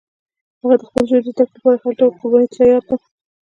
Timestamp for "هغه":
0.61-0.75